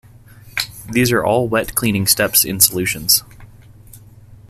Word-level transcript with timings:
These 0.91 1.11
are 1.11 1.23
all 1.23 1.47
wet 1.47 1.75
cleaning 1.75 2.07
steps 2.07 2.43
in 2.43 2.59
solutions. 2.59 3.23